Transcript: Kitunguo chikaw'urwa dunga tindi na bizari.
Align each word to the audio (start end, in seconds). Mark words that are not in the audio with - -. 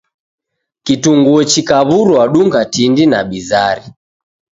Kitunguo 0.85 1.39
chikaw'urwa 1.51 2.23
dunga 2.33 2.61
tindi 2.73 3.03
na 3.11 3.19
bizari. 3.29 3.85